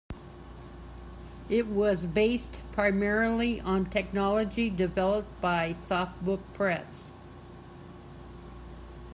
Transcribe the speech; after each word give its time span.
It 1.47 1.67
was 1.67 2.07
"based 2.07 2.63
primarily 2.71 3.61
on 3.61 3.85
technology 3.87 4.67
developed 4.67 5.39
by 5.41 5.75
SoftBook 5.87 6.41
Press". 6.55 7.11